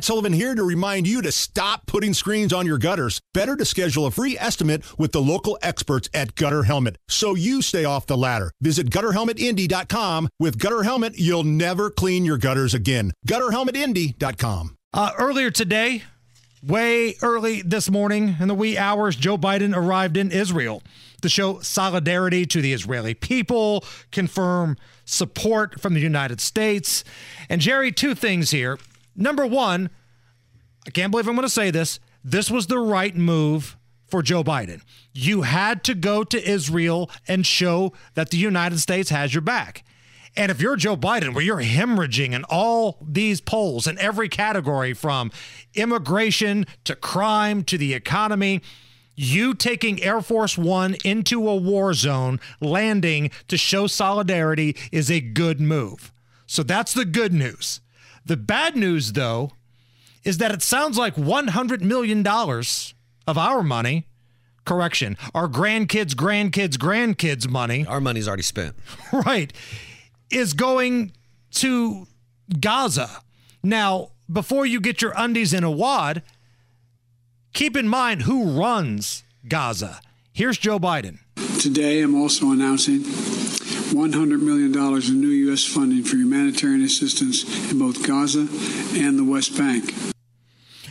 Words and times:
Matt 0.00 0.06
Sullivan 0.06 0.32
here 0.32 0.54
to 0.54 0.64
remind 0.64 1.06
you 1.06 1.20
to 1.20 1.30
stop 1.30 1.84
putting 1.84 2.14
screens 2.14 2.54
on 2.54 2.64
your 2.64 2.78
gutters. 2.78 3.20
Better 3.34 3.54
to 3.54 3.66
schedule 3.66 4.06
a 4.06 4.10
free 4.10 4.34
estimate 4.38 4.82
with 4.98 5.12
the 5.12 5.20
local 5.20 5.58
experts 5.60 6.08
at 6.14 6.34
Gutter 6.36 6.62
Helmet 6.62 6.96
so 7.06 7.34
you 7.34 7.60
stay 7.60 7.84
off 7.84 8.06
the 8.06 8.16
ladder. 8.16 8.50
Visit 8.62 8.88
gutterhelmetindy.com. 8.88 10.30
With 10.38 10.58
Gutter 10.58 10.84
Helmet, 10.84 11.18
you'll 11.18 11.44
never 11.44 11.90
clean 11.90 12.24
your 12.24 12.38
gutters 12.38 12.72
again. 12.72 13.12
Gutterhelmetindy.com. 13.28 14.74
Uh, 14.94 15.10
earlier 15.18 15.50
today, 15.50 16.04
way 16.62 17.16
early 17.20 17.60
this 17.60 17.90
morning 17.90 18.36
in 18.40 18.48
the 18.48 18.54
wee 18.54 18.78
hours, 18.78 19.16
Joe 19.16 19.36
Biden 19.36 19.76
arrived 19.76 20.16
in 20.16 20.32
Israel 20.32 20.82
to 21.20 21.28
show 21.28 21.60
solidarity 21.60 22.46
to 22.46 22.62
the 22.62 22.72
Israeli 22.72 23.12
people, 23.12 23.84
confirm 24.12 24.78
support 25.04 25.78
from 25.78 25.92
the 25.92 26.00
United 26.00 26.40
States. 26.40 27.04
And 27.50 27.60
Jerry, 27.60 27.92
two 27.92 28.14
things 28.14 28.50
here. 28.50 28.78
Number 29.14 29.46
one, 29.46 29.90
I 30.86 30.90
can't 30.90 31.10
believe 31.10 31.28
I'm 31.28 31.34
going 31.34 31.46
to 31.46 31.52
say 31.52 31.70
this. 31.70 32.00
This 32.24 32.50
was 32.50 32.66
the 32.66 32.78
right 32.78 33.16
move 33.16 33.76
for 34.06 34.22
Joe 34.22 34.42
Biden. 34.42 34.82
You 35.12 35.42
had 35.42 35.84
to 35.84 35.94
go 35.94 36.24
to 36.24 36.48
Israel 36.50 37.10
and 37.28 37.46
show 37.46 37.92
that 38.14 38.30
the 38.30 38.36
United 38.36 38.80
States 38.80 39.10
has 39.10 39.34
your 39.34 39.42
back. 39.42 39.84
And 40.36 40.50
if 40.50 40.60
you're 40.60 40.76
Joe 40.76 40.96
Biden, 40.96 41.34
where 41.34 41.44
you're 41.44 41.62
hemorrhaging 41.62 42.32
in 42.32 42.44
all 42.44 42.98
these 43.00 43.40
polls 43.40 43.86
in 43.86 43.98
every 43.98 44.28
category 44.28 44.94
from 44.94 45.32
immigration 45.74 46.66
to 46.84 46.94
crime 46.94 47.64
to 47.64 47.76
the 47.76 47.94
economy, 47.94 48.62
you 49.16 49.54
taking 49.54 50.02
Air 50.02 50.20
Force 50.20 50.56
One 50.56 50.96
into 51.04 51.48
a 51.48 51.56
war 51.56 51.94
zone, 51.94 52.40
landing 52.60 53.30
to 53.48 53.56
show 53.56 53.86
solidarity 53.86 54.76
is 54.92 55.10
a 55.10 55.20
good 55.20 55.60
move. 55.60 56.12
So 56.46 56.62
that's 56.62 56.94
the 56.94 57.04
good 57.04 57.32
news. 57.32 57.80
The 58.24 58.36
bad 58.36 58.76
news, 58.76 59.12
though, 59.12 59.52
is 60.24 60.38
that 60.38 60.52
it 60.52 60.62
sounds 60.62 60.98
like 60.98 61.16
$100 61.16 61.80
million 61.80 62.26
of 62.26 63.38
our 63.38 63.62
money, 63.62 64.06
correction, 64.64 65.16
our 65.34 65.48
grandkids, 65.48 66.14
grandkids, 66.14 66.76
grandkids' 66.76 67.48
money. 67.48 67.86
Our 67.88 68.00
money's 68.00 68.28
already 68.28 68.42
spent. 68.42 68.76
Right. 69.12 69.52
Is 70.30 70.52
going 70.52 71.12
to 71.52 72.06
Gaza. 72.60 73.22
Now, 73.62 74.10
before 74.30 74.64
you 74.66 74.80
get 74.80 75.02
your 75.02 75.12
undies 75.16 75.52
in 75.52 75.64
a 75.64 75.70
wad, 75.70 76.22
keep 77.52 77.76
in 77.76 77.88
mind 77.88 78.22
who 78.22 78.58
runs 78.58 79.24
Gaza. 79.48 80.00
Here's 80.32 80.58
Joe 80.58 80.78
Biden. 80.78 81.18
Today, 81.60 82.00
I'm 82.02 82.14
also 82.14 82.52
announcing 82.52 83.02
$100 83.90 84.40
million 84.40 84.72
in 84.74 85.20
new 85.20 85.28
U.S. 85.48 85.64
funding 85.64 86.04
for 86.04 86.16
humanitarian 86.16 86.82
assistance 86.82 87.70
in 87.70 87.78
both 87.78 88.06
Gaza 88.06 88.46
and 88.94 89.18
the 89.18 89.24
West 89.24 89.56
Bank. 89.56 89.94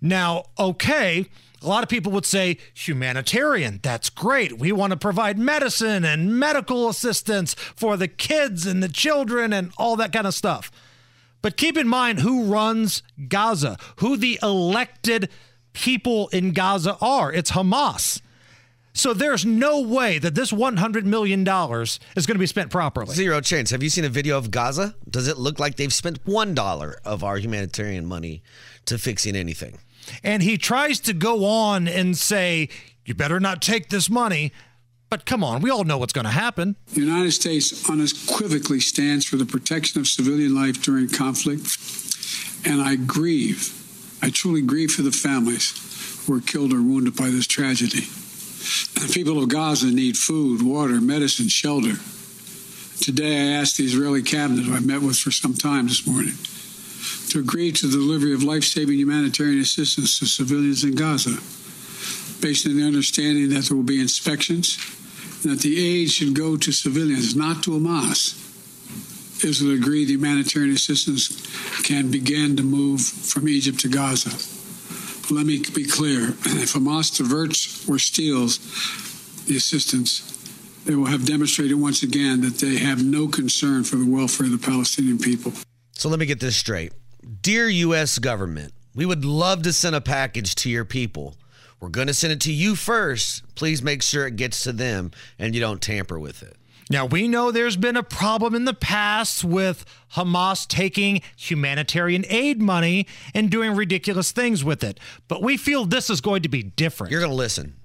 Now, 0.00 0.44
okay, 0.58 1.26
a 1.62 1.66
lot 1.66 1.82
of 1.82 1.88
people 1.88 2.10
would 2.12 2.26
say 2.26 2.58
humanitarian. 2.74 3.80
That's 3.82 4.10
great. 4.10 4.58
We 4.58 4.72
want 4.72 4.92
to 4.92 4.96
provide 4.96 5.38
medicine 5.38 6.04
and 6.04 6.38
medical 6.38 6.88
assistance 6.88 7.54
for 7.54 7.96
the 7.96 8.08
kids 8.08 8.66
and 8.66 8.82
the 8.82 8.88
children 8.88 9.52
and 9.52 9.72
all 9.76 9.96
that 9.96 10.12
kind 10.12 10.26
of 10.26 10.34
stuff. 10.34 10.70
But 11.42 11.56
keep 11.56 11.76
in 11.76 11.88
mind 11.88 12.20
who 12.20 12.44
runs 12.44 13.02
Gaza, 13.28 13.76
who 13.96 14.16
the 14.16 14.38
elected 14.42 15.28
people 15.72 16.28
in 16.28 16.52
Gaza 16.52 16.96
are. 17.00 17.32
It's 17.32 17.52
Hamas. 17.52 18.20
So 18.92 19.14
there's 19.14 19.46
no 19.46 19.80
way 19.80 20.18
that 20.18 20.34
this 20.34 20.52
$100 20.52 21.04
million 21.04 21.40
is 21.40 22.26
going 22.26 22.34
to 22.34 22.38
be 22.38 22.46
spent 22.46 22.70
properly. 22.70 23.14
Zero 23.14 23.40
chance. 23.40 23.70
Have 23.70 23.82
you 23.82 23.88
seen 23.88 24.04
a 24.04 24.08
video 24.08 24.36
of 24.36 24.50
Gaza? 24.50 24.96
Does 25.08 25.28
it 25.28 25.38
look 25.38 25.58
like 25.58 25.76
they've 25.76 25.92
spent 25.92 26.24
$1 26.24 26.94
of 27.04 27.24
our 27.24 27.38
humanitarian 27.38 28.04
money 28.06 28.42
to 28.86 28.98
fixing 28.98 29.36
anything? 29.36 29.78
And 30.24 30.42
he 30.42 30.58
tries 30.58 30.98
to 31.00 31.12
go 31.12 31.44
on 31.44 31.86
and 31.86 32.16
say, 32.16 32.68
you 33.04 33.14
better 33.14 33.38
not 33.38 33.62
take 33.62 33.90
this 33.90 34.10
money. 34.10 34.52
But 35.08 35.26
come 35.26 35.42
on, 35.42 35.60
we 35.60 35.70
all 35.70 35.84
know 35.84 35.98
what's 35.98 36.12
going 36.12 36.24
to 36.24 36.30
happen. 36.30 36.76
The 36.94 37.00
United 37.00 37.32
States 37.32 37.88
unequivocally 37.88 38.80
stands 38.80 39.24
for 39.24 39.36
the 39.36 39.44
protection 39.44 40.00
of 40.00 40.06
civilian 40.06 40.54
life 40.54 40.82
during 40.82 41.08
conflict. 41.08 41.66
And 42.64 42.80
I 42.80 42.96
grieve, 42.96 43.72
I 44.22 44.30
truly 44.30 44.62
grieve 44.62 44.92
for 44.92 45.02
the 45.02 45.10
families 45.10 46.24
who 46.26 46.34
were 46.34 46.40
killed 46.40 46.72
or 46.72 46.82
wounded 46.82 47.16
by 47.16 47.30
this 47.30 47.46
tragedy. 47.46 48.06
The 49.00 49.10
people 49.14 49.42
of 49.42 49.48
Gaza 49.48 49.86
need 49.86 50.18
food, 50.18 50.60
water, 50.60 51.00
medicine, 51.00 51.48
shelter. 51.48 51.94
Today, 53.02 53.48
I 53.48 53.60
asked 53.60 53.78
the 53.78 53.84
Israeli 53.84 54.22
cabinet, 54.22 54.66
who 54.66 54.74
I 54.74 54.80
met 54.80 55.00
with 55.00 55.16
for 55.16 55.30
some 55.30 55.54
time 55.54 55.88
this 55.88 56.06
morning, 56.06 56.34
to 57.30 57.38
agree 57.38 57.72
to 57.72 57.86
the 57.86 57.96
delivery 57.96 58.34
of 58.34 58.42
life 58.42 58.62
saving 58.62 58.98
humanitarian 58.98 59.58
assistance 59.58 60.18
to 60.18 60.26
civilians 60.26 60.84
in 60.84 60.96
Gaza, 60.96 61.38
based 62.42 62.66
on 62.66 62.76
the 62.76 62.82
understanding 62.82 63.48
that 63.48 63.64
there 63.64 63.76
will 63.76 63.84
be 63.84 64.02
inspections 64.02 64.76
and 65.42 65.52
that 65.52 65.60
the 65.60 65.78
aid 65.82 66.10
should 66.10 66.34
go 66.34 66.58
to 66.58 66.70
civilians, 66.70 67.34
not 67.34 67.62
to 67.62 67.70
Hamas. 67.70 68.36
Israel 69.42 69.76
agreed 69.76 70.08
the 70.08 70.14
humanitarian 70.14 70.74
assistance 70.74 71.40
can 71.84 72.10
begin 72.10 72.54
to 72.56 72.62
move 72.62 73.00
from 73.00 73.48
Egypt 73.48 73.80
to 73.80 73.88
Gaza. 73.88 74.59
Let 75.30 75.46
me 75.46 75.62
be 75.74 75.84
clear 75.84 76.20
if 76.28 76.72
Hamas 76.72 77.16
diverts 77.16 77.88
or 77.88 77.98
steals 77.98 78.58
the 79.46 79.56
assistance, 79.56 80.26
they 80.84 80.94
will 80.94 81.06
have 81.06 81.24
demonstrated 81.24 81.78
once 81.78 82.02
again 82.02 82.40
that 82.40 82.58
they 82.58 82.78
have 82.78 83.04
no 83.04 83.28
concern 83.28 83.84
for 83.84 83.96
the 83.96 84.10
welfare 84.10 84.46
of 84.46 84.52
the 84.52 84.58
Palestinian 84.58 85.18
people. 85.18 85.52
So 85.92 86.08
let 86.08 86.18
me 86.18 86.26
get 86.26 86.40
this 86.40 86.56
straight. 86.56 86.92
Dear 87.42 87.68
U.S. 87.68 88.18
government, 88.18 88.72
we 88.94 89.06
would 89.06 89.24
love 89.24 89.62
to 89.62 89.72
send 89.72 89.94
a 89.94 90.00
package 90.00 90.54
to 90.56 90.70
your 90.70 90.84
people. 90.84 91.36
We're 91.78 91.90
going 91.90 92.08
to 92.08 92.14
send 92.14 92.32
it 92.32 92.40
to 92.42 92.52
you 92.52 92.74
first. 92.74 93.54
Please 93.54 93.82
make 93.82 94.02
sure 94.02 94.26
it 94.26 94.36
gets 94.36 94.64
to 94.64 94.72
them 94.72 95.12
and 95.38 95.54
you 95.54 95.60
don't 95.60 95.80
tamper 95.80 96.18
with 96.18 96.42
it. 96.42 96.56
Now, 96.90 97.06
we 97.06 97.28
know 97.28 97.52
there's 97.52 97.76
been 97.76 97.96
a 97.96 98.02
problem 98.02 98.52
in 98.52 98.64
the 98.64 98.74
past 98.74 99.44
with 99.44 99.84
Hamas 100.14 100.66
taking 100.66 101.22
humanitarian 101.36 102.24
aid 102.28 102.60
money 102.60 103.06
and 103.32 103.48
doing 103.48 103.76
ridiculous 103.76 104.32
things 104.32 104.64
with 104.64 104.82
it, 104.82 104.98
but 105.28 105.40
we 105.40 105.56
feel 105.56 105.84
this 105.84 106.10
is 106.10 106.20
going 106.20 106.42
to 106.42 106.48
be 106.48 106.64
different. 106.64 107.12
You're 107.12 107.20
going 107.20 107.30
to 107.30 107.36
listen. 107.36 107.76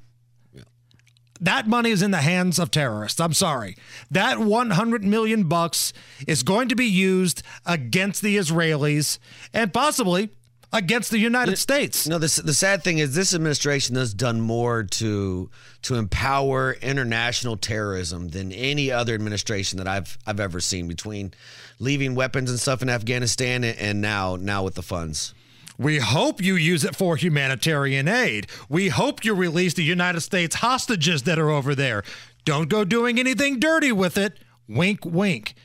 That 1.40 1.68
money 1.68 1.92
is 1.92 2.02
in 2.02 2.12
the 2.12 2.22
hands 2.22 2.58
of 2.60 2.72
terrorists. 2.72 3.20
I'm 3.20 3.34
sorry. 3.34 3.76
That 4.10 4.40
100 4.40 5.04
million 5.04 5.44
bucks 5.44 5.94
is 6.28 6.44
going 6.44 6.70
to 6.70 6.76
be 6.76 6.86
used 6.86 7.44
against 7.66 8.22
the 8.22 8.38
Israelis 8.38 9.20
and 9.54 9.74
possibly 9.74 10.30
against 10.76 11.10
the 11.10 11.18
United 11.18 11.58
States. 11.58 12.04
The, 12.04 12.20
the 12.20 12.54
sad 12.54 12.84
thing 12.84 13.00
is 13.00 13.16
this 13.16 13.34
administration 13.34 13.96
has 13.96 14.14
done 14.14 14.42
more 14.42 14.84
to 14.84 15.50
to 15.84 15.96
empower 15.96 16.74
international 16.82 17.58
terrorism 17.58 18.30
than 18.30 18.52
any 18.52 18.92
other 18.92 19.14
administration 19.14 19.78
that 19.78 19.88
I've 19.88 20.18
I've 20.28 20.40
ever 20.40 20.60
seen 20.60 20.88
between 20.88 21.34
leaving 21.80 22.14
weapons 22.14 22.50
and 22.50 22.60
stuff 22.60 22.82
in 22.82 22.90
Afghanistan 22.90 23.64
and, 23.64 23.78
and 23.80 24.02
now 24.02 24.36
now 24.36 24.64
with 24.64 24.76
the 24.76 24.84
funds. 24.84 25.34
We 25.78 26.00
hope 26.00 26.42
you 26.42 26.56
use 26.56 26.86
it 26.86 26.96
for 26.96 27.18
humanitarian 27.18 28.08
aid. 28.08 28.48
We 28.70 28.90
hope 28.90 29.26
you 29.26 29.34
release 29.34 29.74
the 29.74 29.84
United 29.84 30.22
States 30.22 30.56
hostages 30.56 31.24
that 31.24 31.38
are 31.38 31.50
over 31.50 31.76
there. 31.76 32.04
Don't 32.46 32.70
go 32.70 32.86
doing 32.86 33.20
anything 33.20 33.60
dirty 33.60 33.92
with 33.92 34.18
it. 34.18 34.40
Wink, 34.70 35.04
wink. 35.04 35.56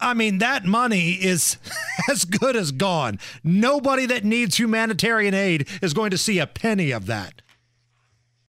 I 0.00 0.14
mean, 0.14 0.38
that 0.38 0.64
money 0.64 1.12
is 1.12 1.56
as 2.10 2.24
good 2.24 2.56
as 2.56 2.72
gone. 2.72 3.18
Nobody 3.42 4.06
that 4.06 4.24
needs 4.24 4.58
humanitarian 4.58 5.34
aid 5.34 5.68
is 5.82 5.94
going 5.94 6.10
to 6.10 6.18
see 6.18 6.38
a 6.38 6.46
penny 6.46 6.90
of 6.90 7.06
that. 7.06 7.42